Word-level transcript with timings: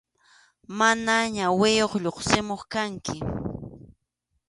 Mana 0.77 1.15
ñawiyuq 1.35 1.93
lluqsimuq 2.03 2.61
kanki. 2.71 3.17